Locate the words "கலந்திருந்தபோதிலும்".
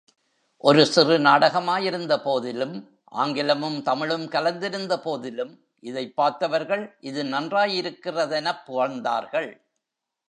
4.25-5.57